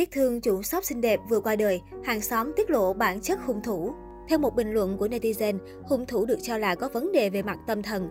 [0.00, 3.38] Tiếc thương chủ shop xinh đẹp vừa qua đời, hàng xóm tiết lộ bản chất
[3.46, 3.92] hung thủ.
[4.28, 7.42] Theo một bình luận của netizen, hung thủ được cho là có vấn đề về
[7.42, 8.08] mặt tâm thần.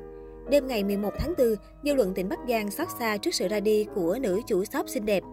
[0.49, 3.59] Đêm ngày 11 tháng 4, dư luận tỉnh Bắc Giang xót xa trước sự ra
[3.59, 5.23] đi của nữ chủ shop xinh đẹp.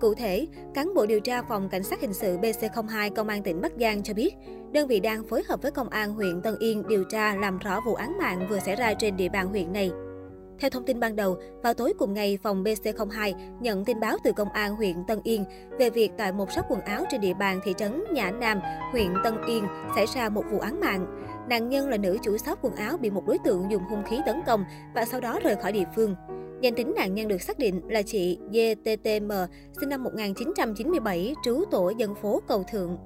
[0.00, 3.60] Cụ thể, cán bộ điều tra phòng cảnh sát hình sự BC02 Công an tỉnh
[3.60, 4.34] Bắc Giang cho biết,
[4.72, 7.80] đơn vị đang phối hợp với Công an huyện Tân Yên điều tra làm rõ
[7.86, 9.90] vụ án mạng vừa xảy ra trên địa bàn huyện này.
[10.58, 14.32] Theo thông tin ban đầu, vào tối cùng ngày, phòng BC02 nhận tin báo từ
[14.32, 15.44] Công an huyện Tân Yên
[15.78, 18.60] về việc tại một shop quần áo trên địa bàn thị trấn Nhã Nam,
[18.92, 21.06] huyện Tân Yên xảy ra một vụ án mạng.
[21.48, 24.18] Nạn nhân là nữ chủ shop quần áo bị một đối tượng dùng hung khí
[24.26, 26.14] tấn công và sau đó rời khỏi địa phương.
[26.60, 29.32] Danh tính nạn nhân được xác định là chị DTTM,
[29.80, 32.98] sinh năm 1997, trú tổ dân phố Cầu Thượng.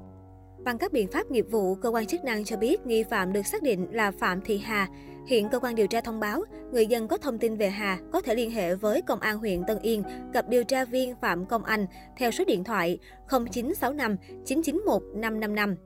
[0.65, 3.47] Bằng các biện pháp nghiệp vụ, cơ quan chức năng cho biết nghi phạm được
[3.47, 4.89] xác định là Phạm Thị Hà.
[5.27, 8.21] Hiện cơ quan điều tra thông báo, người dân có thông tin về Hà có
[8.21, 11.65] thể liên hệ với Công an huyện Tân Yên, gặp điều tra viên Phạm Công
[11.65, 11.87] Anh
[12.17, 12.99] theo số điện thoại
[13.29, 15.77] 0965 991 555.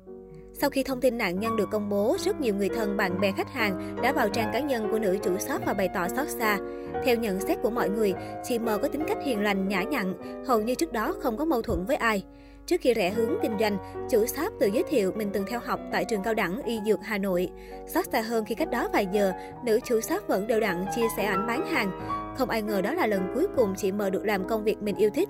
[0.53, 3.33] Sau khi thông tin nạn nhân được công bố, rất nhiều người thân, bạn bè,
[3.33, 6.29] khách hàng đã vào trang cá nhân của nữ chủ shop và bày tỏ xót
[6.29, 6.59] xa.
[7.05, 10.15] Theo nhận xét của mọi người, chị M có tính cách hiền lành, nhã nhặn,
[10.47, 12.25] hầu như trước đó không có mâu thuẫn với ai.
[12.71, 13.79] Trước khi rẽ hướng kinh doanh,
[14.11, 17.01] chủ shop tự giới thiệu mình từng theo học tại trường cao đẳng Y Dược
[17.03, 17.51] Hà Nội.
[17.87, 19.33] Xót xa hơn khi cách đó vài giờ,
[19.65, 21.91] nữ chủ shop vẫn đều đặn chia sẻ ảnh bán hàng.
[22.39, 24.97] Không ai ngờ đó là lần cuối cùng chị M được làm công việc mình
[24.97, 25.29] yêu thích.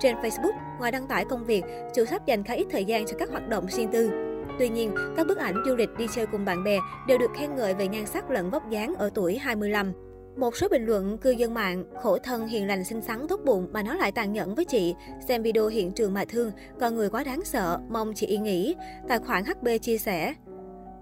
[0.00, 1.62] Trên Facebook, ngoài đăng tải công việc,
[1.94, 4.10] chủ shop dành khá ít thời gian cho các hoạt động riêng tư.
[4.58, 7.56] Tuy nhiên, các bức ảnh du lịch đi chơi cùng bạn bè đều được khen
[7.56, 10.09] ngợi về nhan sắc lẫn vóc dáng ở tuổi 25.
[10.36, 13.68] Một số bình luận cư dân mạng, khổ thân hiền lành xinh xắn tốt bụng
[13.72, 14.94] mà nó lại tàn nhẫn với chị.
[15.28, 18.74] Xem video hiện trường mà thương, con người quá đáng sợ, mong chị yên nghỉ.
[19.08, 20.34] Tài khoản HB chia sẻ.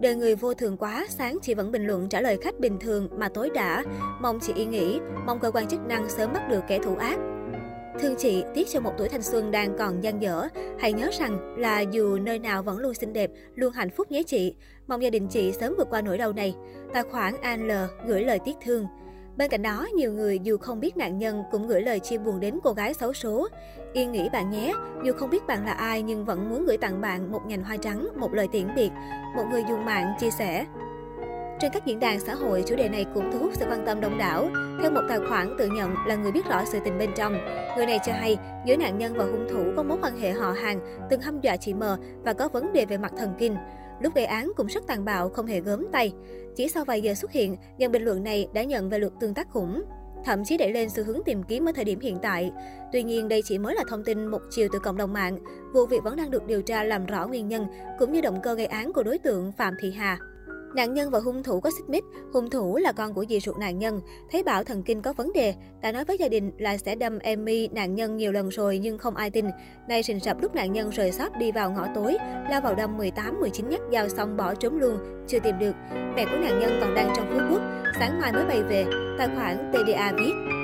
[0.01, 3.09] Đời người vô thường quá, sáng chị vẫn bình luận trả lời khách bình thường
[3.13, 3.85] mà tối đã.
[4.21, 7.19] Mong chị yên nghỉ, mong cơ quan chức năng sớm bắt được kẻ thủ ác.
[8.01, 10.49] Thương chị, tiếc cho một tuổi thanh xuân đang còn dang dở.
[10.79, 14.23] Hãy nhớ rằng là dù nơi nào vẫn luôn xinh đẹp, luôn hạnh phúc nhé
[14.23, 14.55] chị.
[14.87, 16.55] Mong gia đình chị sớm vượt qua nỗi đau này.
[16.95, 17.73] Tài khoản ANL
[18.07, 18.87] gửi lời tiếc thương.
[19.39, 22.41] Bên cạnh đó, nhiều người dù không biết nạn nhân cũng gửi lời chia buồn
[22.41, 23.49] đến cô gái xấu số.
[23.93, 24.73] Yên nghĩ bạn nhé,
[25.05, 27.77] dù không biết bạn là ai nhưng vẫn muốn gửi tặng bạn một nhành hoa
[27.77, 28.91] trắng, một lời tiễn biệt.
[29.37, 30.67] Một người dùng mạng chia sẻ.
[31.61, 34.01] Trên các diễn đàn xã hội, chủ đề này cũng thu hút sự quan tâm
[34.01, 34.49] đông đảo.
[34.83, 37.33] Theo một tài khoản tự nhận là người biết rõ sự tình bên trong,
[37.77, 40.53] người này cho hay giữa nạn nhân và hung thủ có mối quan hệ họ
[40.53, 41.83] hàng, từng hăm dọa chị M
[42.25, 43.57] và có vấn đề về mặt thần kinh.
[44.01, 46.13] Lúc gây án cũng rất tàn bạo, không hề gớm tay.
[46.57, 49.35] Chỉ sau vài giờ xuất hiện, dòng bình luận này đã nhận về lượt tương
[49.35, 49.83] tác khủng
[50.25, 52.53] thậm chí đẩy lên xu hướng tìm kiếm ở thời điểm hiện tại.
[52.93, 55.39] Tuy nhiên, đây chỉ mới là thông tin một chiều từ cộng đồng mạng.
[55.73, 57.67] Vụ việc vẫn đang được điều tra làm rõ nguyên nhân,
[57.99, 60.19] cũng như động cơ gây án của đối tượng Phạm Thị Hà.
[60.75, 63.59] Nạn nhân và hung thủ có xích mích, hung thủ là con của dì ruột
[63.59, 66.77] nạn nhân, thấy bảo thần kinh có vấn đề, đã nói với gia đình là
[66.77, 69.45] sẽ đâm Emmy nạn nhân nhiều lần rồi nhưng không ai tin.
[69.89, 72.17] Nay sình rập lúc nạn nhân rời shop đi vào ngõ tối,
[72.51, 74.99] lao vào đâm 18-19 nhát dao xong bỏ trốn luôn,
[75.29, 75.75] chưa tìm được.
[76.17, 77.63] Mẹ của nạn nhân còn đang trong Phú Quốc,
[77.99, 78.87] sáng mai mới bay về,
[79.19, 80.58] tài khoản TDA viết.